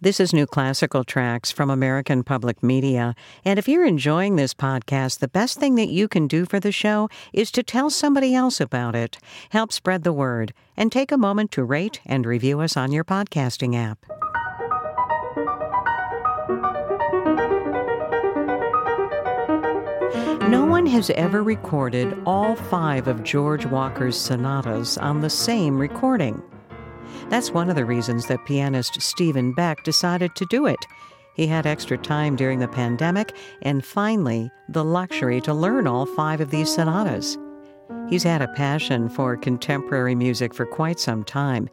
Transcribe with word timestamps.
This 0.00 0.20
is 0.20 0.32
New 0.32 0.46
Classical 0.46 1.02
Tracks 1.02 1.50
from 1.50 1.70
American 1.70 2.22
Public 2.22 2.62
Media. 2.62 3.16
And 3.44 3.58
if 3.58 3.66
you're 3.66 3.84
enjoying 3.84 4.36
this 4.36 4.54
podcast, 4.54 5.18
the 5.18 5.26
best 5.26 5.58
thing 5.58 5.74
that 5.74 5.88
you 5.88 6.06
can 6.06 6.28
do 6.28 6.46
for 6.46 6.60
the 6.60 6.70
show 6.70 7.08
is 7.32 7.50
to 7.50 7.64
tell 7.64 7.90
somebody 7.90 8.32
else 8.32 8.60
about 8.60 8.94
it. 8.94 9.18
Help 9.50 9.72
spread 9.72 10.04
the 10.04 10.12
word 10.12 10.54
and 10.76 10.92
take 10.92 11.10
a 11.10 11.18
moment 11.18 11.50
to 11.50 11.64
rate 11.64 12.00
and 12.06 12.26
review 12.26 12.60
us 12.60 12.76
on 12.76 12.92
your 12.92 13.02
podcasting 13.02 13.74
app. 13.74 13.98
No 20.48 20.64
one 20.64 20.86
has 20.86 21.10
ever 21.10 21.42
recorded 21.42 22.16
all 22.24 22.54
five 22.54 23.08
of 23.08 23.24
George 23.24 23.66
Walker's 23.66 24.16
sonatas 24.16 24.96
on 24.96 25.22
the 25.22 25.30
same 25.30 25.76
recording. 25.76 26.40
That's 27.28 27.50
one 27.50 27.70
of 27.70 27.76
the 27.76 27.84
reasons 27.84 28.26
that 28.26 28.44
pianist 28.46 29.00
Stephen 29.00 29.52
Beck 29.52 29.84
decided 29.84 30.34
to 30.34 30.46
do 30.46 30.66
it. 30.66 30.86
He 31.34 31.46
had 31.46 31.66
extra 31.66 31.96
time 31.96 32.36
during 32.36 32.58
the 32.58 32.68
pandemic 32.68 33.36
and 33.62 33.84
finally 33.84 34.50
the 34.68 34.84
luxury 34.84 35.40
to 35.42 35.54
learn 35.54 35.86
all 35.86 36.06
five 36.06 36.40
of 36.40 36.50
these 36.50 36.74
sonatas. 36.74 37.38
He's 38.08 38.22
had 38.22 38.42
a 38.42 38.48
passion 38.48 39.08
for 39.08 39.36
contemporary 39.36 40.14
music 40.14 40.52
for 40.52 40.66
quite 40.66 40.98
some 40.98 41.24
time. 41.24 41.68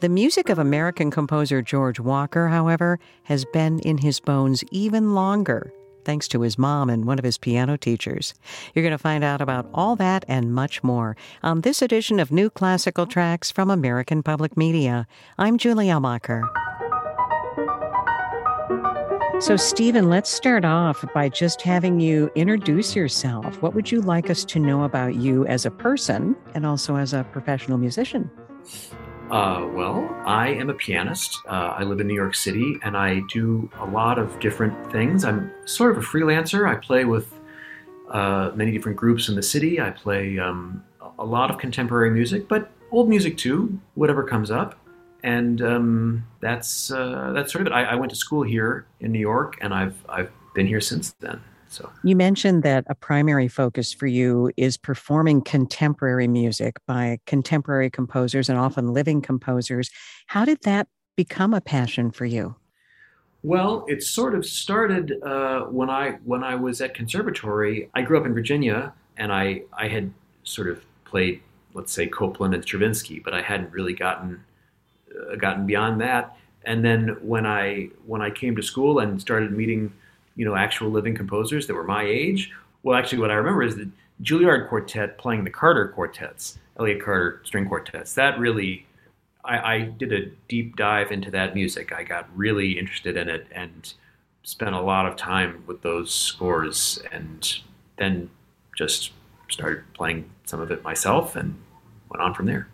The 0.00 0.08
music 0.08 0.48
of 0.48 0.58
American 0.58 1.10
composer 1.10 1.62
George 1.62 1.98
Walker, 1.98 2.48
however, 2.48 2.98
has 3.24 3.44
been 3.46 3.80
in 3.80 3.98
his 3.98 4.20
bones 4.20 4.62
even 4.70 5.14
longer 5.14 5.72
thanks 6.08 6.26
to 6.26 6.40
his 6.40 6.56
mom 6.56 6.88
and 6.88 7.04
one 7.04 7.18
of 7.18 7.24
his 7.24 7.36
piano 7.36 7.76
teachers. 7.76 8.32
You're 8.74 8.82
going 8.82 8.92
to 8.92 8.98
find 8.98 9.22
out 9.22 9.42
about 9.42 9.68
all 9.74 9.94
that 9.96 10.24
and 10.26 10.54
much 10.54 10.82
more 10.82 11.18
on 11.42 11.60
this 11.60 11.82
edition 11.82 12.18
of 12.18 12.32
New 12.32 12.48
Classical 12.48 13.04
Tracks 13.04 13.50
from 13.50 13.68
American 13.68 14.22
Public 14.22 14.56
Media. 14.56 15.06
I'm 15.36 15.58
Julie 15.58 15.88
Amacher. 15.88 16.48
So, 19.42 19.56
Stephen, 19.56 20.08
let's 20.08 20.30
start 20.30 20.64
off 20.64 21.04
by 21.12 21.28
just 21.28 21.60
having 21.60 22.00
you 22.00 22.30
introduce 22.34 22.96
yourself. 22.96 23.60
What 23.60 23.74
would 23.74 23.92
you 23.92 24.00
like 24.00 24.30
us 24.30 24.46
to 24.46 24.58
know 24.58 24.84
about 24.84 25.16
you 25.16 25.44
as 25.44 25.66
a 25.66 25.70
person 25.70 26.34
and 26.54 26.64
also 26.64 26.96
as 26.96 27.12
a 27.12 27.24
professional 27.32 27.76
musician? 27.76 28.30
Uh, 29.30 29.68
well, 29.74 30.08
I 30.24 30.48
am 30.48 30.70
a 30.70 30.74
pianist. 30.74 31.42
Uh, 31.46 31.74
I 31.76 31.82
live 31.82 32.00
in 32.00 32.06
New 32.06 32.14
York 32.14 32.34
City 32.34 32.78
and 32.82 32.96
I 32.96 33.20
do 33.30 33.70
a 33.78 33.84
lot 33.84 34.18
of 34.18 34.40
different 34.40 34.90
things. 34.90 35.22
I'm 35.22 35.52
sort 35.66 35.90
of 35.90 36.02
a 36.02 36.06
freelancer. 36.06 36.66
I 36.66 36.76
play 36.76 37.04
with 37.04 37.30
uh, 38.10 38.52
many 38.54 38.72
different 38.72 38.96
groups 38.96 39.28
in 39.28 39.34
the 39.34 39.42
city. 39.42 39.82
I 39.82 39.90
play 39.90 40.38
um, 40.38 40.82
a 41.18 41.24
lot 41.26 41.50
of 41.50 41.58
contemporary 41.58 42.10
music, 42.10 42.48
but 42.48 42.70
old 42.90 43.10
music 43.10 43.36
too, 43.36 43.78
whatever 43.96 44.24
comes 44.24 44.50
up. 44.50 44.78
And 45.22 45.60
um, 45.60 46.26
that's 46.40 46.90
uh, 46.90 47.32
that's 47.34 47.52
sort 47.52 47.62
of 47.62 47.66
it. 47.66 47.74
I, 47.74 47.84
I 47.84 47.94
went 47.96 48.10
to 48.10 48.16
school 48.16 48.44
here 48.44 48.86
in 49.00 49.12
New 49.12 49.18
York, 49.18 49.58
and 49.60 49.74
I've 49.74 49.96
I've 50.08 50.30
been 50.54 50.66
here 50.66 50.80
since 50.80 51.10
then. 51.20 51.42
So 51.68 51.90
you 52.02 52.16
mentioned 52.16 52.62
that 52.62 52.84
a 52.88 52.94
primary 52.94 53.48
focus 53.48 53.92
for 53.92 54.06
you 54.06 54.50
is 54.56 54.76
performing 54.76 55.42
contemporary 55.42 56.28
music 56.28 56.78
by 56.86 57.18
contemporary 57.26 57.90
composers 57.90 58.48
and 58.48 58.58
often 58.58 58.92
living 58.92 59.20
composers. 59.20 59.90
How 60.26 60.44
did 60.44 60.62
that 60.62 60.88
become 61.16 61.52
a 61.52 61.60
passion 61.60 62.10
for 62.10 62.24
you? 62.24 62.56
Well, 63.42 63.84
it 63.88 64.02
sort 64.02 64.34
of 64.34 64.44
started 64.44 65.22
uh, 65.22 65.62
when 65.64 65.90
I 65.90 66.18
when 66.24 66.42
I 66.42 66.54
was 66.56 66.80
at 66.80 66.94
conservatory. 66.94 67.88
I 67.94 68.02
grew 68.02 68.18
up 68.18 68.26
in 68.26 68.34
Virginia, 68.34 68.92
and 69.16 69.32
I 69.32 69.62
I 69.72 69.88
had 69.88 70.12
sort 70.42 70.68
of 70.68 70.82
played, 71.04 71.42
let's 71.74 71.92
say, 71.92 72.06
Copland 72.06 72.54
and 72.54 72.64
Stravinsky, 72.64 73.20
but 73.20 73.34
I 73.34 73.42
hadn't 73.42 73.72
really 73.72 73.94
gotten 73.94 74.42
uh, 75.14 75.36
gotten 75.36 75.66
beyond 75.66 76.00
that. 76.00 76.36
And 76.64 76.84
then 76.84 77.16
when 77.22 77.46
I 77.46 77.90
when 78.06 78.22
I 78.22 78.30
came 78.30 78.56
to 78.56 78.62
school 78.62 78.98
and 78.98 79.20
started 79.20 79.52
meeting 79.52 79.92
you 80.38 80.44
know, 80.44 80.54
actual 80.54 80.88
living 80.88 81.16
composers 81.16 81.66
that 81.66 81.74
were 81.74 81.84
my 81.84 82.04
age. 82.04 82.52
Well, 82.84 82.96
actually, 82.96 83.18
what 83.18 83.32
I 83.32 83.34
remember 83.34 83.64
is 83.64 83.74
the 83.74 83.90
Juilliard 84.22 84.68
Quartet 84.68 85.18
playing 85.18 85.42
the 85.42 85.50
Carter 85.50 85.88
quartets, 85.88 86.60
Elliott 86.78 87.02
Carter 87.02 87.42
string 87.44 87.66
quartets. 87.66 88.14
That 88.14 88.38
really, 88.38 88.86
I, 89.44 89.74
I 89.74 89.80
did 89.80 90.12
a 90.12 90.26
deep 90.46 90.76
dive 90.76 91.10
into 91.10 91.32
that 91.32 91.56
music. 91.56 91.92
I 91.92 92.04
got 92.04 92.28
really 92.36 92.78
interested 92.78 93.16
in 93.16 93.28
it 93.28 93.48
and 93.50 93.92
spent 94.44 94.76
a 94.76 94.80
lot 94.80 95.06
of 95.06 95.16
time 95.16 95.64
with 95.66 95.82
those 95.82 96.14
scores, 96.14 97.02
and 97.10 97.58
then 97.96 98.30
just 98.76 99.10
started 99.50 99.82
playing 99.92 100.30
some 100.44 100.60
of 100.60 100.70
it 100.70 100.84
myself 100.84 101.34
and 101.34 101.60
went 102.10 102.22
on 102.22 102.32
from 102.32 102.46
there. 102.46 102.68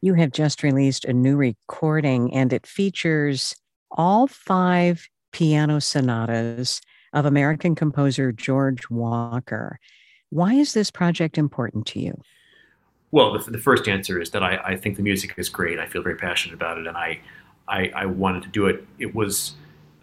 You 0.00 0.14
have 0.14 0.30
just 0.30 0.62
released 0.62 1.04
a 1.04 1.12
new 1.12 1.36
recording, 1.36 2.32
and 2.32 2.52
it 2.52 2.68
features 2.68 3.56
all 3.90 4.28
five 4.28 5.08
piano 5.32 5.80
sonatas 5.80 6.80
of 7.12 7.24
American 7.24 7.74
composer 7.74 8.32
George 8.32 8.88
Walker. 8.90 9.78
Why 10.30 10.54
is 10.54 10.72
this 10.72 10.90
project 10.90 11.38
important 11.38 11.86
to 11.88 12.00
you? 12.00 12.20
Well, 13.10 13.36
the, 13.36 13.50
the 13.50 13.58
first 13.58 13.88
answer 13.88 14.20
is 14.20 14.30
that 14.30 14.42
I, 14.42 14.56
I, 14.58 14.76
think 14.76 14.96
the 14.96 15.02
music 15.02 15.34
is 15.36 15.48
great. 15.48 15.80
I 15.80 15.86
feel 15.86 16.02
very 16.02 16.14
passionate 16.14 16.54
about 16.54 16.78
it, 16.78 16.86
and 16.86 16.96
I, 16.96 17.20
I, 17.66 17.90
I 17.94 18.06
wanted 18.06 18.44
to 18.44 18.48
do 18.48 18.66
it. 18.66 18.86
It 18.98 19.14
was 19.14 19.54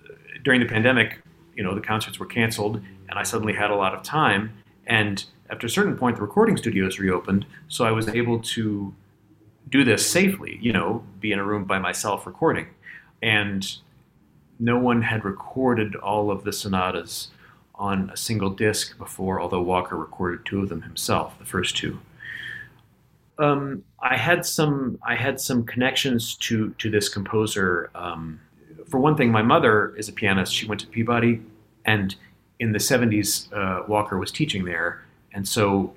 uh, 0.04 0.14
during 0.44 0.60
the 0.60 0.66
pandemic, 0.66 1.22
you 1.56 1.64
know, 1.64 1.74
the 1.74 1.82
concerts 1.82 2.20
were 2.20 2.26
canceled, 2.26 2.82
and 3.10 3.18
I 3.18 3.24
suddenly 3.24 3.54
had 3.54 3.72
a 3.72 3.76
lot 3.76 3.94
of 3.94 4.04
time. 4.04 4.52
And 4.86 5.24
after 5.50 5.68
a 5.68 5.70
certain 5.70 5.98
point, 5.98 6.18
the 6.18 6.22
recording 6.22 6.58
studios 6.58 7.00
reopened, 7.00 7.46
so 7.70 7.86
I 7.86 7.92
was 7.92 8.10
able 8.10 8.40
to 8.40 8.94
do 9.70 9.86
this 9.86 10.06
safely. 10.06 10.60
You 10.62 10.74
know, 10.74 11.04
be 11.22 11.32
in 11.32 11.40
a 11.40 11.44
room 11.46 11.64
by 11.64 11.80
myself 11.80 12.28
recording, 12.28 12.68
and 13.22 13.78
no 14.60 14.78
one 14.78 15.02
had 15.02 15.24
recorded 15.24 15.96
all 15.96 16.32
of 16.32 16.44
the 16.44 16.54
sonatas 16.54 17.30
on 17.76 18.10
a 18.10 18.18
single 18.18 18.50
disc 18.50 18.98
before, 18.98 19.40
although 19.40 19.62
Walker 19.62 19.96
recorded 19.96 20.46
two 20.46 20.62
of 20.62 20.70
them 20.70 20.82
himself, 20.82 21.38
the 21.40 21.46
first 21.46 21.78
two. 21.78 22.00
Um, 23.40 23.84
I 24.02 24.18
had 24.18 24.46
some 24.46 24.98
I 25.06 25.16
had 25.16 25.40
some 25.40 25.64
connections 25.64 26.36
to 26.38 26.74
to 26.80 26.90
this 26.90 27.08
composer. 27.08 27.92
Um, 27.94 28.40
for 28.90 29.00
one 29.00 29.16
thing, 29.16 29.32
my 29.32 29.44
mother 29.44 29.96
is 29.96 30.10
a 30.10 30.14
pianist. 30.14 30.54
She 30.54 30.66
went 30.66 30.82
to 30.82 30.88
Peabody, 30.88 31.42
and 31.86 32.16
in 32.60 32.72
the 32.72 32.80
'70s, 32.80 33.54
uh, 33.54 33.84
Walker 33.88 34.18
was 34.18 34.32
teaching 34.32 34.66
there, 34.66 35.06
and 35.34 35.48
so 35.48 35.94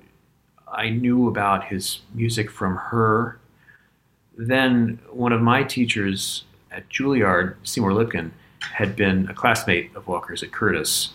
I 0.67 0.89
knew 0.89 1.27
about 1.27 1.65
his 1.65 2.01
music 2.13 2.51
from 2.51 2.75
her. 2.75 3.39
Then 4.37 4.99
one 5.09 5.33
of 5.33 5.41
my 5.41 5.63
teachers 5.63 6.45
at 6.71 6.87
Juilliard, 6.89 7.55
Seymour 7.63 7.91
Lipkin, 7.91 8.31
had 8.61 8.95
been 8.95 9.27
a 9.29 9.33
classmate 9.33 9.95
of 9.95 10.07
Walker's 10.07 10.43
at 10.43 10.51
Curtis. 10.51 11.09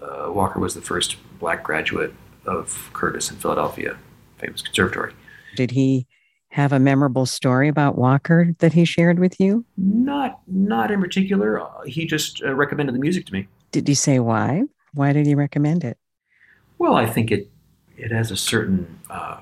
Uh, 0.00 0.30
Walker 0.32 0.58
was 0.58 0.74
the 0.74 0.80
first 0.80 1.16
black 1.38 1.62
graduate 1.62 2.14
of 2.46 2.90
Curtis 2.92 3.30
in 3.30 3.36
Philadelphia, 3.36 3.98
famous 4.38 4.62
conservatory. 4.62 5.12
Did 5.56 5.72
he 5.72 6.06
have 6.50 6.72
a 6.72 6.78
memorable 6.78 7.26
story 7.26 7.68
about 7.68 7.98
Walker 7.98 8.54
that 8.58 8.72
he 8.72 8.84
shared 8.84 9.18
with 9.18 9.38
you? 9.38 9.64
Not, 9.76 10.40
not 10.46 10.90
in 10.90 11.00
particular. 11.00 11.60
Uh, 11.60 11.82
he 11.82 12.06
just 12.06 12.42
uh, 12.42 12.54
recommended 12.54 12.94
the 12.94 13.00
music 13.00 13.26
to 13.26 13.32
me. 13.32 13.46
Did 13.70 13.86
he 13.86 13.94
say 13.94 14.18
why? 14.18 14.64
Why 14.94 15.12
did 15.12 15.26
he 15.26 15.34
recommend 15.34 15.84
it? 15.84 15.98
Well, 16.78 16.94
I 16.94 17.06
think 17.06 17.30
it 17.30 17.50
it 17.96 18.12
has 18.12 18.30
a 18.30 18.36
certain 18.36 19.00
uh, 19.10 19.40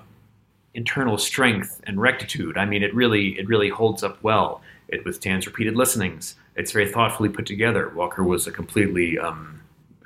internal 0.75 1.19
strength 1.19 1.81
and 1.85 2.01
rectitude. 2.01 2.57
I 2.57 2.65
mean, 2.65 2.83
it 2.83 2.95
really 2.95 3.39
it 3.39 3.47
really 3.47 3.69
holds 3.69 4.03
up 4.03 4.23
well. 4.23 4.63
It 4.89 5.05
withstands 5.05 5.47
repeated 5.47 5.77
listenings. 5.77 6.37
It's 6.55 6.73
very 6.73 6.91
thoughtfully 6.91 7.29
put 7.29 7.47
together. 7.47 7.89
Walker 7.89 8.23
was 8.23 8.47
a 8.47 8.53
completely 8.53 9.19
um, 9.19 9.61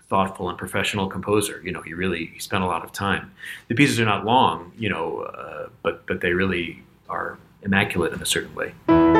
thoughtful 0.09 0.49
and 0.49 0.59
professional 0.59 1.07
composer. 1.07 1.61
You 1.65 1.73
know, 1.73 1.83
he 1.83 1.95
really 1.95 2.27
he 2.27 2.41
spent 2.41 2.65
a 2.65 2.67
lot 2.67 2.85
of 2.85 2.93
time. 2.93 3.33
The 3.69 3.75
pieces 3.75 4.01
are 4.01 4.05
not 4.05 4.25
long, 4.25 4.73
you 4.79 4.89
know, 4.89 5.21
uh, 5.21 5.69
but 5.83 6.07
but 6.07 6.21
they 6.21 6.33
really 6.33 6.83
are 7.09 7.39
immaculate 7.63 8.13
in 8.13 8.23
a 8.23 8.27
certain 8.27 8.55
way. 8.55 9.20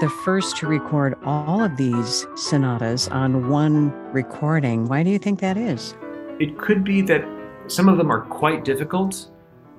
The 0.00 0.08
first 0.08 0.56
to 0.58 0.68
record 0.68 1.16
all 1.24 1.60
of 1.60 1.76
these 1.76 2.24
sonatas 2.36 3.08
on 3.08 3.48
one 3.48 3.90
recording. 4.12 4.86
Why 4.86 5.02
do 5.02 5.10
you 5.10 5.18
think 5.18 5.40
that 5.40 5.56
is? 5.56 5.96
It 6.38 6.56
could 6.56 6.84
be 6.84 7.02
that 7.02 7.26
some 7.66 7.88
of 7.88 7.98
them 7.98 8.08
are 8.08 8.20
quite 8.20 8.64
difficult 8.64 9.28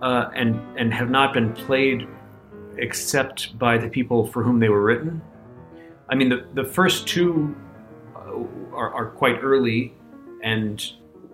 uh, 0.02 0.30
and 0.36 0.60
and 0.78 0.94
have 0.94 1.10
not 1.10 1.34
been 1.34 1.54
played 1.54 2.06
except 2.78 3.58
by 3.58 3.78
the 3.78 3.88
people 3.88 4.28
for 4.28 4.44
whom 4.44 4.60
they 4.60 4.68
were 4.68 4.84
written. 4.84 5.22
I 6.10 6.16
mean, 6.16 6.28
the 6.28 6.46
the 6.54 6.66
first 6.66 7.08
two 7.08 7.56
uh, 8.14 8.44
are, 8.74 8.94
are 8.94 9.12
quite 9.12 9.40
early, 9.42 9.94
and 10.44 10.86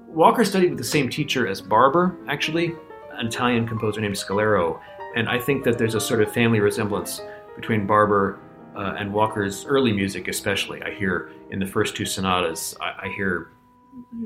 Walker 0.09 0.45
studied 0.45 0.69
with 0.69 0.77
the 0.77 0.83
same 0.83 1.09
teacher 1.09 1.47
as 1.47 1.59
Barber, 1.59 2.15
actually, 2.27 2.75
an 3.13 3.25
Italian 3.25 3.67
composer 3.67 3.99
named 3.99 4.15
Scalero, 4.15 4.79
and 5.15 5.27
I 5.27 5.39
think 5.39 5.63
that 5.63 5.79
there's 5.79 5.95
a 5.95 5.99
sort 5.99 6.21
of 6.21 6.31
family 6.31 6.59
resemblance 6.59 7.21
between 7.55 7.87
Barber 7.87 8.39
uh, 8.75 8.95
and 8.98 9.13
Walker's 9.13 9.66
early 9.66 9.94
music, 9.94 10.27
especially. 10.27 10.81
I 10.83 10.94
hear 10.94 11.31
in 11.50 11.60
the 11.60 11.66
first 11.66 11.95
two 11.95 12.06
sonatas, 12.06 12.75
I, 12.81 13.07
I, 13.07 13.13
hear 13.16 13.51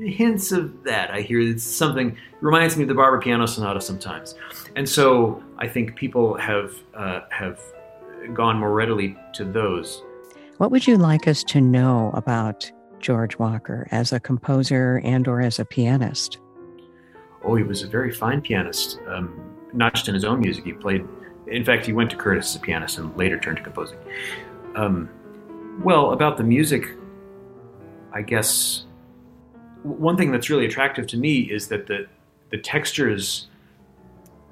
hints 0.00 0.52
of 0.52 0.82
that. 0.84 1.10
I 1.10 1.20
hear 1.20 1.40
it's 1.40 1.62
something 1.62 2.16
reminds 2.40 2.76
me 2.76 2.82
of 2.82 2.88
the 2.88 2.94
Barber 2.94 3.20
Piano 3.20 3.46
Sonata 3.46 3.80
sometimes, 3.80 4.34
and 4.76 4.88
so 4.88 5.42
I 5.58 5.68
think 5.68 5.96
people 5.96 6.36
have 6.38 6.74
uh, 6.94 7.20
have 7.30 7.60
gone 8.34 8.58
more 8.58 8.72
readily 8.72 9.16
to 9.34 9.44
those. 9.44 10.02
What 10.58 10.70
would 10.70 10.86
you 10.86 10.96
like 10.96 11.26
us 11.26 11.42
to 11.44 11.60
know 11.60 12.10
about 12.14 12.70
George 12.98 13.38
Walker 13.38 13.88
as 13.90 14.12
a 14.12 14.20
composer 14.20 15.00
and 15.04 15.26
or 15.26 15.40
as 15.40 15.58
a 15.58 15.64
pianist? 15.64 16.38
Oh, 17.42 17.54
he 17.54 17.62
was 17.62 17.82
a 17.82 17.88
very 17.88 18.12
fine 18.12 18.42
pianist. 18.42 18.98
Um, 19.08 19.56
not 19.72 19.94
just 19.94 20.08
in 20.08 20.14
his 20.14 20.24
own 20.24 20.40
music, 20.40 20.64
he 20.64 20.72
played. 20.72 21.06
In 21.46 21.64
fact, 21.64 21.86
he 21.86 21.92
went 21.92 22.10
to 22.10 22.16
Curtis 22.16 22.50
as 22.50 22.56
a 22.56 22.60
pianist 22.60 22.98
and 22.98 23.16
later 23.16 23.38
turned 23.38 23.56
to 23.58 23.62
composing. 23.62 23.98
Um, 24.74 25.08
well, 25.82 26.12
about 26.12 26.36
the 26.36 26.44
music, 26.44 26.86
I 28.12 28.22
guess 28.22 28.84
one 29.82 30.16
thing 30.16 30.30
that's 30.30 30.50
really 30.50 30.66
attractive 30.66 31.06
to 31.08 31.16
me 31.16 31.40
is 31.40 31.68
that 31.68 31.86
the 31.86 32.06
the 32.50 32.58
textures 32.58 33.46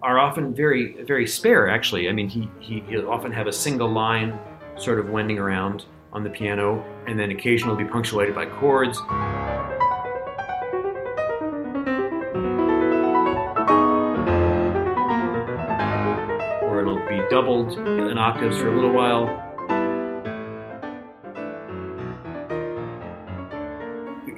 are 0.02 0.18
often 0.18 0.54
very 0.54 1.02
very 1.02 1.26
spare. 1.26 1.68
Actually, 1.68 2.08
I 2.08 2.12
mean, 2.12 2.28
he 2.28 2.48
he 2.60 2.80
he'll 2.88 3.10
often 3.10 3.32
have 3.32 3.46
a 3.46 3.52
single 3.52 3.90
line 3.90 4.38
sort 4.76 4.98
of 4.98 5.10
wending 5.10 5.38
around 5.38 5.84
on 6.12 6.24
the 6.24 6.30
piano, 6.30 6.82
and 7.06 7.18
then 7.18 7.30
occasionally 7.30 7.82
be 7.82 7.88
punctuated 7.88 8.34
by 8.34 8.46
chords. 8.46 8.98
Doubled 17.30 17.72
in 17.78 18.16
octaves 18.16 18.56
for 18.58 18.68
a 18.68 18.74
little 18.74 18.92
while. 18.92 19.44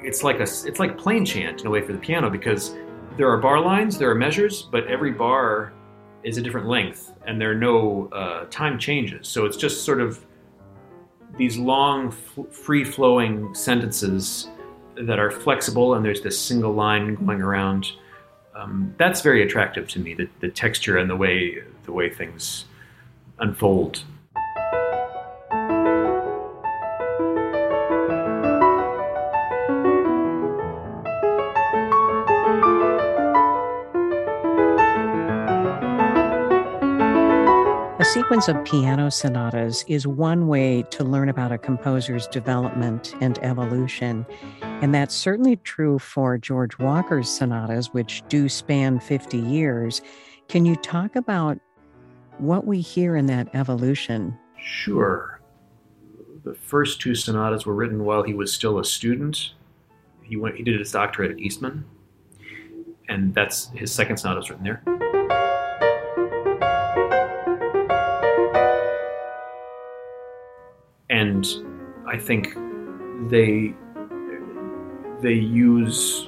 It's 0.03 0.23
like 0.23 0.39
a 0.39 0.43
it's 0.43 0.79
like 0.79 0.97
plain 0.97 1.25
chant 1.25 1.61
in 1.61 1.67
a 1.67 1.69
way 1.69 1.81
for 1.81 1.93
the 1.93 1.99
piano 1.99 2.29
because 2.29 2.75
there 3.17 3.29
are 3.29 3.37
bar 3.37 3.61
lines, 3.61 3.97
there 3.97 4.09
are 4.09 4.15
measures, 4.15 4.63
but 4.63 4.87
every 4.87 5.11
bar 5.11 5.73
is 6.23 6.37
a 6.37 6.41
different 6.41 6.67
length, 6.67 7.13
and 7.25 7.39
there 7.39 7.51
are 7.51 7.55
no 7.55 8.09
uh, 8.11 8.45
time 8.49 8.77
changes. 8.77 9.27
So 9.27 9.45
it's 9.45 9.57
just 9.57 9.85
sort 9.85 10.01
of 10.01 10.25
these 11.37 11.57
long, 11.57 12.11
free 12.11 12.83
flowing 12.83 13.53
sentences 13.55 14.49
that 14.95 15.17
are 15.17 15.31
flexible, 15.31 15.95
and 15.95 16.05
there's 16.05 16.21
this 16.21 16.39
single 16.39 16.73
line 16.73 17.15
going 17.15 17.41
around. 17.41 17.91
Um, 18.53 18.93
that's 18.97 19.21
very 19.21 19.43
attractive 19.43 19.87
to 19.89 19.99
me. 19.99 20.13
The, 20.13 20.29
the 20.41 20.49
texture 20.49 20.97
and 20.97 21.09
the 21.09 21.15
way 21.15 21.63
the 21.83 21.91
way 21.91 22.09
things 22.09 22.65
unfold. 23.41 24.03
A 37.99 38.03
sequence 38.03 38.47
of 38.47 38.63
piano 38.65 39.11
sonatas 39.11 39.85
is 39.87 40.07
one 40.07 40.47
way 40.47 40.83
to 40.89 41.03
learn 41.03 41.29
about 41.29 41.51
a 41.51 41.57
composer's 41.57 42.25
development 42.27 43.13
and 43.21 43.37
evolution. 43.43 44.25
And 44.61 44.93
that's 44.93 45.13
certainly 45.13 45.57
true 45.57 45.99
for 45.99 46.37
George 46.37 46.79
Walker's 46.79 47.29
sonatas, 47.29 47.93
which 47.93 48.23
do 48.27 48.49
span 48.49 48.99
50 48.99 49.37
years. 49.37 50.01
Can 50.49 50.65
you 50.65 50.75
talk 50.77 51.15
about 51.15 51.59
what 52.41 52.65
we 52.65 52.81
hear 52.81 53.15
in 53.15 53.27
that 53.27 53.47
evolution? 53.53 54.37
Sure. 54.57 55.39
The 56.43 56.53
first 56.55 56.99
two 56.99 57.15
sonatas 57.15 57.65
were 57.65 57.75
written 57.75 58.03
while 58.03 58.23
he 58.23 58.33
was 58.33 58.51
still 58.51 58.79
a 58.79 58.85
student. 58.85 59.53
He 60.23 60.35
went 60.37 60.55
he 60.55 60.63
did 60.63 60.79
his 60.79 60.91
doctorate 60.91 61.31
at 61.31 61.39
Eastman. 61.39 61.85
And 63.09 63.33
that's 63.33 63.69
his 63.75 63.91
second 63.91 64.17
sonata 64.17 64.41
written 64.49 64.63
there. 64.63 64.81
and 71.11 71.45
I 72.07 72.17
think 72.17 72.55
they 73.29 73.73
they 75.21 75.33
use 75.33 76.27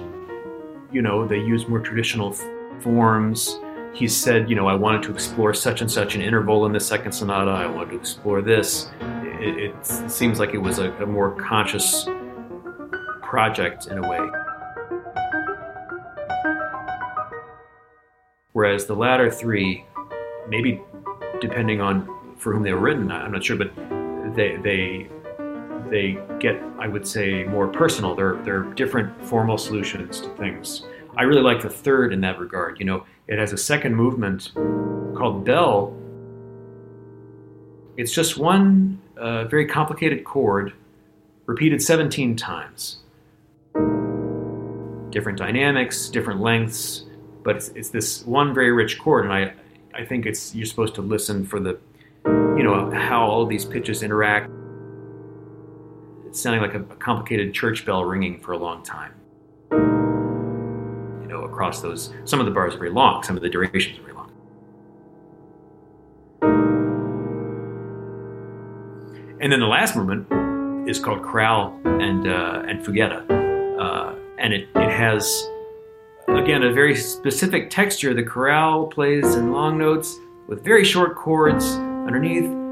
you 0.92 1.02
know 1.02 1.28
they 1.28 1.40
use 1.40 1.68
more 1.68 1.80
traditional 1.80 2.36
forms. 2.80 3.60
He 3.94 4.08
said, 4.08 4.50
you 4.50 4.56
know, 4.56 4.68
I 4.68 4.74
wanted 4.74 5.04
to 5.04 5.12
explore 5.12 5.54
such 5.54 5.82
and 5.82 5.92
such 5.92 6.16
an 6.16 6.22
interval 6.22 6.66
in 6.66 6.72
the 6.72 6.80
second 6.80 7.12
sonata. 7.12 7.52
I 7.52 7.68
wanted 7.68 7.92
to 7.92 7.98
explore 7.98 8.42
this. 8.42 8.90
It, 9.40 9.72
it 9.72 9.86
seems 9.86 10.40
like 10.40 10.56
it 10.56 10.58
was 10.58 10.80
a, 10.80 10.92
a 10.94 11.06
more 11.06 11.36
conscious 11.36 12.08
project 13.22 13.88
in 13.88 14.00
a 14.00 14.10
way. 14.10 14.20
Whereas 18.54 18.86
the 18.86 18.96
latter 18.96 19.30
three, 19.30 19.86
maybe 20.50 20.82
depending 21.40 21.80
on 21.80 22.08
for 22.38 22.52
whom 22.52 22.64
they 22.64 22.74
were 22.74 22.80
written, 22.80 23.12
I'm 23.12 23.32
not 23.32 23.44
sure, 23.44 23.58
but 23.58 23.76
they 24.36 24.58
they 24.58 25.08
they 25.90 26.18
get, 26.40 26.62
I 26.80 26.88
would 26.88 27.08
say, 27.08 27.44
more 27.44 27.68
personal. 27.68 28.16
They're 28.16 28.36
they're 28.44 28.64
different 28.74 29.24
formal 29.26 29.58
solutions 29.58 30.20
to 30.22 30.30
things. 30.30 30.84
I 31.16 31.24
really 31.24 31.42
like 31.42 31.62
the 31.62 31.70
third 31.70 32.14
in 32.14 32.22
that 32.22 32.40
regard. 32.40 32.80
You 32.80 32.86
know, 32.86 33.06
it 33.28 33.38
has 33.40 33.54
a 33.54 33.58
second 33.58 33.96
movement 33.96 34.52
called 35.16 35.46
Bell. 35.46 35.96
It's 37.98 38.12
just 38.12 38.38
one 38.38 39.00
uh, 39.18 39.46
very 39.46 39.68
complicated 39.68 40.24
chord 40.24 40.74
repeated 41.46 41.82
17 41.82 42.36
times. 42.36 42.98
Different 45.12 45.38
dynamics, 45.38 46.10
different 46.10 46.42
lengths, 46.42 47.06
but 47.44 47.58
it's, 47.58 47.68
it's 47.70 47.90
this 47.90 48.26
one 48.26 48.54
very 48.54 48.72
rich 48.72 48.98
chord, 49.00 49.26
and 49.26 49.34
I 49.34 49.54
I 49.96 50.04
think 50.04 50.26
it's 50.26 50.56
you're 50.56 50.66
supposed 50.66 50.96
to 50.96 51.02
listen 51.02 51.46
for 51.46 51.60
the 51.60 51.78
you 52.26 52.64
know, 52.64 52.90
how 52.92 53.26
all 53.26 53.46
these 53.46 53.66
pitches 53.66 54.04
interact. 54.04 54.50
It's 56.26 56.40
sounding 56.40 56.62
like 56.62 56.76
a, 56.76 56.80
a 56.80 56.96
complicated 56.96 57.54
church 57.54 57.86
bell 57.86 58.06
ringing 58.06 58.40
for 58.40 58.54
a 58.54 58.58
long 58.58 58.84
time. 58.84 59.14
Across 61.54 61.82
those, 61.82 62.12
some 62.26 62.40
of 62.40 62.48
the 62.48 62.52
bars 62.52 62.74
are 62.74 62.80
very 62.80 62.90
long, 62.90 63.22
some 63.22 63.38
of 63.38 63.44
the 63.44 63.50
durations 63.50 64.00
are 64.00 64.02
very 64.02 64.14
long. 64.14 64.32
And 69.40 69.52
then 69.52 69.60
the 69.60 69.68
last 69.68 69.96
movement 69.96 70.90
is 70.90 70.98
called 70.98 71.22
chorale 71.22 71.80
and 71.86 72.28
uh, 72.28 72.64
and 72.68 72.80
uh, 73.80 74.16
and 74.40 74.52
it, 74.52 74.68
it 74.76 74.90
has 74.90 75.48
again 76.28 76.64
a 76.64 76.74
very 76.74 76.96
specific 76.96 77.70
texture. 77.70 78.16
The 78.16 78.24
chorale 78.24 78.88
plays 78.88 79.36
in 79.36 79.52
long 79.52 79.78
notes 79.78 80.18
with 80.48 80.64
very 80.64 80.84
short 80.84 81.16
chords 81.16 81.66
underneath. 81.76 82.63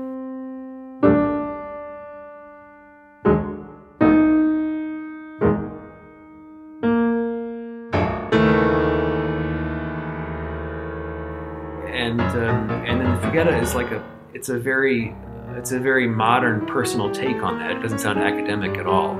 And 11.91 12.21
um, 12.21 12.69
and 12.71 13.01
then 13.01 13.15
the 13.15 13.27
Fughetta 13.27 13.61
is 13.61 13.75
like 13.75 13.91
a 13.91 14.03
it's 14.33 14.49
a 14.49 14.57
very 14.57 15.13
it's 15.55 15.71
a 15.71 15.79
very 15.79 16.07
modern 16.07 16.65
personal 16.65 17.11
take 17.11 17.43
on 17.43 17.59
that. 17.59 17.71
It 17.71 17.81
doesn't 17.81 17.99
sound 17.99 18.19
academic 18.19 18.77
at 18.77 18.87
all. 18.87 19.19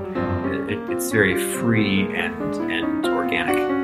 It, 0.52 0.72
it, 0.72 0.90
it's 0.90 1.12
very 1.12 1.38
free 1.56 2.04
and 2.16 2.56
and 2.72 3.06
organic. 3.06 3.82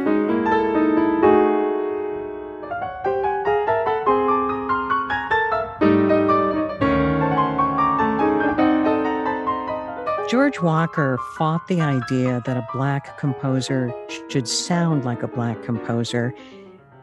George 10.29 10.61
Walker 10.61 11.17
fought 11.37 11.67
the 11.67 11.79
idea 11.79 12.41
that 12.45 12.57
a 12.57 12.67
black 12.73 13.17
composer 13.17 13.93
should 14.29 14.47
sound 14.47 15.05
like 15.05 15.23
a 15.23 15.27
black 15.27 15.63
composer, 15.63 16.33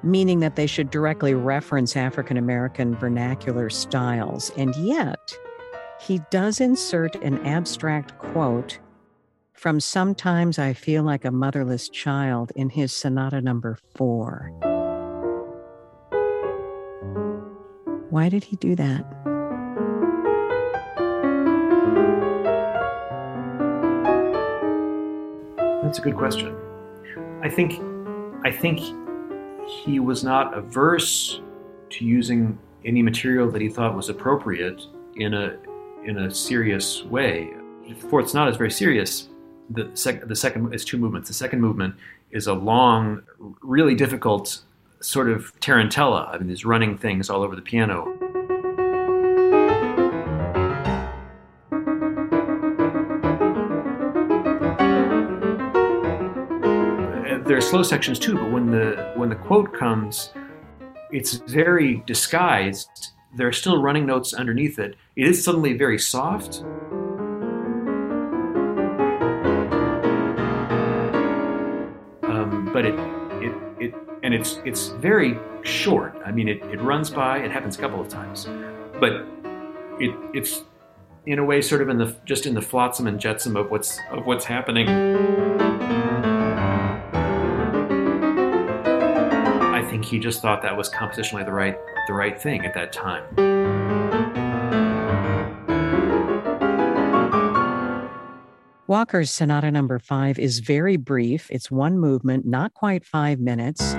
meaning 0.04 0.40
that 0.40 0.56
they 0.56 0.66
should 0.66 0.90
directly 0.90 1.34
reference 1.34 1.96
African 1.96 2.36
American 2.36 2.94
vernacular 2.96 3.70
styles. 3.70 4.50
And 4.56 4.74
yet, 4.76 5.36
he 6.00 6.20
does 6.30 6.60
insert 6.60 7.16
an 7.16 7.44
abstract 7.46 8.18
quote 8.18 8.78
from 9.54 9.80
Sometimes 9.80 10.58
I 10.58 10.74
Feel 10.74 11.02
Like 11.04 11.24
a 11.24 11.30
Motherless 11.30 11.88
Child 11.88 12.52
in 12.54 12.68
his 12.68 12.92
Sonata 12.92 13.40
number 13.40 13.78
four. 13.96 14.50
Why 18.10 18.28
did 18.28 18.44
he 18.44 18.56
do 18.56 18.74
that? 18.76 19.04
That's 25.82 25.98
a 25.98 26.02
good 26.02 26.16
question. 26.16 26.54
I 27.42 27.48
think 27.48 27.80
I 28.44 28.50
think 28.50 28.80
he 29.66 30.00
was 30.00 30.24
not 30.24 30.56
averse 30.56 31.40
to 31.90 32.04
using 32.04 32.58
any 32.84 33.02
material 33.02 33.50
that 33.50 33.60
he 33.60 33.68
thought 33.68 33.94
was 33.94 34.08
appropriate 34.08 34.82
in 35.16 35.34
a 35.34 35.56
in 36.04 36.18
a 36.18 36.30
serious 36.30 37.02
way. 37.04 37.50
Fourth 38.10 38.30
Sonata 38.30 38.50
is 38.50 38.56
very 38.56 38.70
serious, 38.70 39.28
the, 39.70 39.90
sec- 39.94 40.26
the 40.26 40.36
second 40.36 40.74
is 40.74 40.84
two 40.84 40.98
movements. 40.98 41.28
The 41.28 41.34
second 41.34 41.60
movement 41.60 41.94
is 42.30 42.46
a 42.46 42.52
long, 42.52 43.22
really 43.62 43.94
difficult 43.94 44.62
sort 45.00 45.28
of 45.28 45.58
tarantella. 45.60 46.28
I 46.28 46.38
mean, 46.38 46.48
there's 46.48 46.64
running 46.64 46.96
things 46.96 47.30
all 47.30 47.42
over 47.42 47.56
the 47.56 47.62
piano. 47.62 48.18
There 57.46 57.58
are 57.58 57.60
slow 57.60 57.82
sections 57.82 58.18
too, 58.18 58.36
but 58.36 58.50
when 58.50 58.70
the 58.70 59.12
when 59.16 59.28
the 59.28 59.36
quote 59.36 59.74
comes, 59.74 60.32
it's 61.10 61.34
very 61.34 62.02
disguised. 62.06 62.88
There 63.36 63.46
are 63.46 63.52
still 63.52 63.82
running 63.82 64.06
notes 64.06 64.32
underneath 64.32 64.78
it. 64.78 64.96
It 65.14 65.28
is 65.28 65.44
suddenly 65.44 65.76
very 65.76 65.98
soft. 65.98 66.62
Um, 72.22 72.70
but 72.72 72.86
it, 72.86 72.94
it, 73.44 73.54
it, 73.78 73.94
and 74.22 74.32
it's 74.32 74.58
it's 74.64 74.88
very 74.88 75.38
short. 75.64 76.16
I 76.24 76.32
mean, 76.32 76.48
it, 76.48 76.62
it 76.72 76.80
runs 76.80 77.10
by. 77.10 77.40
It 77.40 77.50
happens 77.50 77.76
a 77.76 77.80
couple 77.80 78.00
of 78.00 78.08
times, 78.08 78.46
but 78.98 79.26
it 80.00 80.16
it's 80.32 80.62
in 81.26 81.38
a 81.38 81.44
way 81.44 81.60
sort 81.60 81.82
of 81.82 81.90
in 81.90 81.98
the 81.98 82.16
just 82.24 82.46
in 82.46 82.54
the 82.54 82.62
flotsam 82.62 83.06
and 83.06 83.20
jetsam 83.20 83.54
of 83.54 83.70
what's 83.70 83.98
of 84.10 84.24
what's 84.24 84.46
happening. 84.46 84.88
Think 90.04 90.12
he 90.12 90.18
just 90.18 90.42
thought 90.42 90.62
that 90.62 90.76
was 90.76 90.90
compositionally 90.90 91.44
the 91.44 91.52
right 91.52 91.78
the 92.06 92.12
right 92.12 92.40
thing 92.40 92.64
at 92.64 92.74
that 92.74 92.92
time. 92.92 93.24
Walker's 98.86 99.30
Sonata 99.30 99.70
Number 99.70 99.94
no. 99.94 100.00
5 100.00 100.38
is 100.38 100.58
very 100.58 100.98
brief. 100.98 101.50
It's 101.50 101.70
one 101.70 101.98
movement, 101.98 102.44
not 102.44 102.74
quite 102.74 103.04
five 103.04 103.40
minutes. 103.40 103.94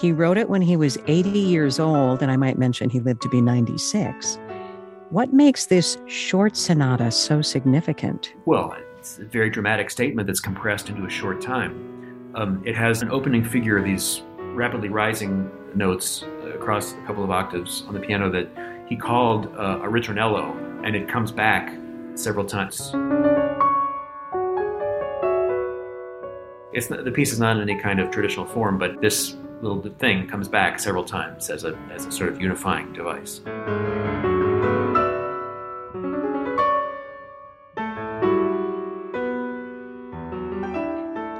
He 0.00 0.12
wrote 0.12 0.36
it 0.36 0.48
when 0.48 0.62
he 0.62 0.76
was 0.76 0.98
80 1.06 1.30
years 1.30 1.78
old, 1.78 2.20
and 2.20 2.32
I 2.32 2.36
might 2.36 2.58
mention 2.58 2.90
he 2.90 2.98
lived 2.98 3.22
to 3.22 3.28
be 3.28 3.40
96. 3.40 4.38
What 5.10 5.32
makes 5.32 5.66
this 5.66 5.98
short 6.06 6.56
sonata 6.56 7.12
so 7.12 7.42
significant? 7.42 8.34
Well, 8.44 8.76
it's 8.98 9.18
a 9.18 9.24
very 9.24 9.50
dramatic 9.50 9.90
statement 9.90 10.26
that's 10.26 10.40
compressed 10.40 10.88
into 10.88 11.06
a 11.06 11.10
short 11.10 11.40
time. 11.40 11.97
Um, 12.38 12.62
it 12.64 12.76
has 12.76 13.02
an 13.02 13.10
opening 13.10 13.42
figure 13.44 13.78
of 13.78 13.84
these 13.84 14.22
rapidly 14.54 14.90
rising 14.90 15.50
notes 15.74 16.22
across 16.54 16.92
a 16.92 17.02
couple 17.04 17.24
of 17.24 17.32
octaves 17.32 17.82
on 17.88 17.94
the 17.94 18.00
piano 18.00 18.30
that 18.30 18.48
he 18.88 18.94
called 18.94 19.46
uh, 19.56 19.80
a 19.82 19.88
ritornello, 19.88 20.54
and 20.84 20.94
it 20.94 21.08
comes 21.08 21.32
back 21.32 21.76
several 22.14 22.44
times. 22.44 22.92
It's 26.72 26.90
not, 26.90 27.04
the 27.04 27.10
piece 27.12 27.32
is 27.32 27.40
not 27.40 27.56
in 27.56 27.68
any 27.68 27.80
kind 27.80 27.98
of 27.98 28.12
traditional 28.12 28.46
form, 28.46 28.78
but 28.78 29.00
this 29.00 29.34
little 29.60 29.82
thing 29.98 30.28
comes 30.28 30.46
back 30.46 30.78
several 30.78 31.02
times 31.02 31.50
as 31.50 31.64
a, 31.64 31.76
as 31.92 32.06
a 32.06 32.12
sort 32.12 32.28
of 32.28 32.40
unifying 32.40 32.92
device. 32.92 33.40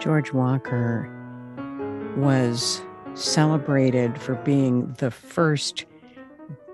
George 0.09 0.33
Walker 0.33 1.07
was 2.17 2.81
celebrated 3.13 4.19
for 4.19 4.37
being 4.37 4.91
the 4.95 5.11
first 5.11 5.85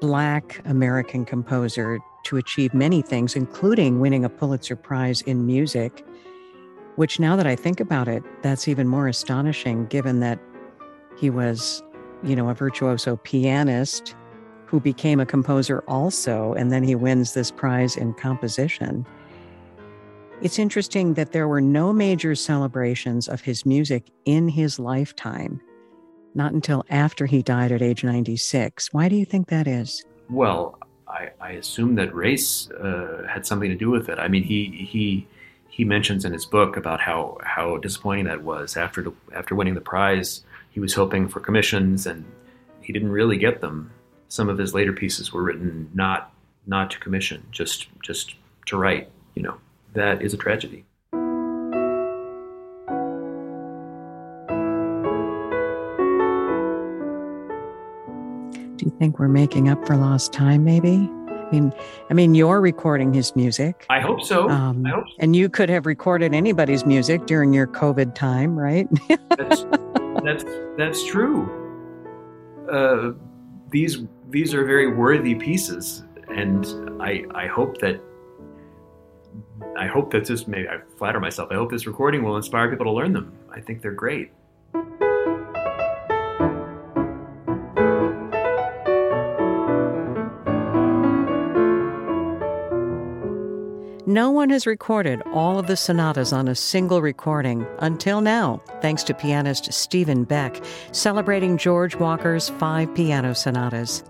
Black 0.00 0.62
American 0.66 1.24
composer 1.24 1.98
to 2.26 2.36
achieve 2.36 2.72
many 2.72 3.02
things, 3.02 3.34
including 3.34 3.98
winning 3.98 4.24
a 4.24 4.28
Pulitzer 4.28 4.76
Prize 4.76 5.20
in 5.22 5.46
music, 5.46 6.06
which 6.94 7.18
now 7.18 7.34
that 7.34 7.44
I 7.44 7.56
think 7.56 7.80
about 7.80 8.06
it, 8.06 8.22
that's 8.42 8.68
even 8.68 8.86
more 8.86 9.08
astonishing 9.08 9.86
given 9.86 10.20
that 10.20 10.38
he 11.18 11.28
was, 11.28 11.82
you 12.22 12.36
know, 12.36 12.48
a 12.50 12.54
virtuoso 12.54 13.16
pianist 13.16 14.14
who 14.66 14.78
became 14.78 15.18
a 15.18 15.26
composer 15.26 15.82
also, 15.88 16.52
and 16.52 16.70
then 16.70 16.84
he 16.84 16.94
wins 16.94 17.34
this 17.34 17.50
prize 17.50 17.96
in 17.96 18.14
composition. 18.14 19.04
It's 20.42 20.58
interesting 20.58 21.14
that 21.14 21.32
there 21.32 21.48
were 21.48 21.60
no 21.60 21.92
major 21.92 22.34
celebrations 22.34 23.28
of 23.28 23.40
his 23.40 23.64
music 23.64 24.10
in 24.24 24.48
his 24.48 24.78
lifetime, 24.78 25.60
not 26.34 26.52
until 26.52 26.84
after 26.90 27.24
he 27.24 27.42
died 27.42 27.72
at 27.72 27.80
age 27.80 28.04
96. 28.04 28.92
Why 28.92 29.08
do 29.08 29.16
you 29.16 29.24
think 29.24 29.48
that 29.48 29.66
is? 29.66 30.04
Well, 30.28 30.78
I, 31.08 31.30
I 31.40 31.50
assume 31.52 31.94
that 31.94 32.14
race 32.14 32.68
uh, 32.72 33.26
had 33.28 33.46
something 33.46 33.70
to 33.70 33.76
do 33.76 33.90
with 33.90 34.08
it. 34.08 34.18
I 34.18 34.28
mean, 34.28 34.42
he 34.42 34.86
he 34.90 35.26
he 35.68 35.84
mentions 35.84 36.24
in 36.24 36.32
his 36.32 36.44
book 36.44 36.76
about 36.76 37.00
how 37.00 37.38
how 37.42 37.78
disappointing 37.78 38.24
that 38.26 38.42
was 38.42 38.76
after 38.76 39.02
the, 39.02 39.12
after 39.34 39.54
winning 39.54 39.74
the 39.74 39.80
prize. 39.80 40.42
He 40.70 40.80
was 40.80 40.94
hoping 40.94 41.28
for 41.28 41.40
commissions, 41.40 42.06
and 42.06 42.24
he 42.80 42.92
didn't 42.92 43.12
really 43.12 43.38
get 43.38 43.60
them. 43.60 43.92
Some 44.28 44.48
of 44.48 44.58
his 44.58 44.74
later 44.74 44.92
pieces 44.92 45.32
were 45.32 45.42
written 45.42 45.90
not 45.94 46.32
not 46.66 46.90
to 46.90 46.98
commission, 46.98 47.46
just 47.52 47.86
just 48.02 48.34
to 48.66 48.76
write. 48.76 49.08
You 49.34 49.42
know, 49.42 49.56
that 49.94 50.22
is 50.22 50.34
a 50.34 50.36
tragedy. 50.36 50.84
Do 58.76 58.84
you 58.84 58.96
think 58.98 59.18
we're 59.18 59.28
making 59.28 59.68
up 59.68 59.86
for 59.86 59.96
lost 59.96 60.32
time? 60.32 60.64
Maybe. 60.64 61.08
I 61.28 61.48
mean, 61.52 61.72
I 62.10 62.14
mean, 62.14 62.34
you're 62.34 62.60
recording 62.60 63.14
his 63.14 63.36
music. 63.36 63.86
I 63.88 64.00
hope 64.00 64.22
so. 64.22 64.48
Um, 64.50 64.84
I 64.84 64.90
hope 64.90 65.04
so. 65.06 65.14
And 65.20 65.36
you 65.36 65.48
could 65.48 65.68
have 65.68 65.86
recorded 65.86 66.34
anybody's 66.34 66.84
music 66.84 67.26
during 67.26 67.52
your 67.52 67.68
COVID 67.68 68.14
time, 68.14 68.58
right? 68.58 68.88
that's, 69.38 69.64
that's 70.24 70.44
that's 70.76 71.04
true. 71.04 71.48
Uh, 72.70 73.12
these 73.70 74.02
these 74.30 74.54
are 74.54 74.64
very 74.64 74.92
worthy 74.92 75.36
pieces, 75.36 76.02
and 76.28 76.66
I 77.00 77.24
I 77.34 77.46
hope 77.46 77.78
that 77.78 78.00
I 79.76 79.86
hope 79.86 80.12
that 80.12 80.26
this 80.26 80.46
maybe 80.46 80.68
I 80.68 80.78
flatter 80.98 81.20
myself. 81.20 81.50
I 81.50 81.54
hope 81.54 81.70
this 81.70 81.86
recording 81.86 82.22
will 82.22 82.36
inspire 82.36 82.70
people 82.70 82.86
to 82.86 82.92
learn 82.92 83.12
them. 83.12 83.32
I 83.52 83.60
think 83.60 83.82
they're 83.82 83.92
great. 83.92 84.32
No 94.06 94.30
one 94.30 94.50
has 94.50 94.64
recorded 94.64 95.22
all 95.32 95.58
of 95.58 95.66
the 95.66 95.76
sonatas 95.76 96.32
on 96.32 96.46
a 96.46 96.54
single 96.54 97.02
recording 97.02 97.66
until 97.80 98.20
now, 98.20 98.62
thanks 98.80 99.02
to 99.04 99.14
pianist 99.14 99.72
Stephen 99.72 100.22
Beck, 100.22 100.62
celebrating 100.92 101.56
George 101.56 101.96
Walker's 101.96 102.48
five 102.50 102.94
piano 102.94 103.34
sonatas. 103.34 104.04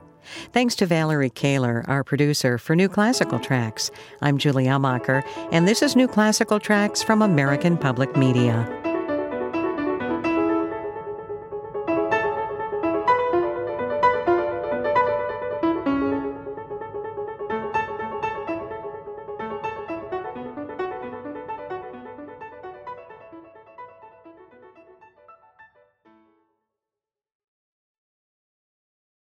Thanks 0.53 0.75
to 0.77 0.87
Valerie 0.87 1.31
Kahler, 1.31 1.89
our 1.89 2.05
producer 2.05 2.59
for 2.59 2.77
New 2.77 2.89
Classical 2.89 3.39
Tracks. 3.39 3.91
I'm 4.23 4.39
Julie 4.39 4.67
Amacher, 4.67 5.23
and 5.53 5.67
this 5.67 5.83
is 5.83 5.97
New 5.97 6.09
Classical 6.09 6.61
Tracks 6.61 7.03
from 7.03 7.23
American 7.23 7.77
Public 7.77 8.17
Media. 8.17 8.84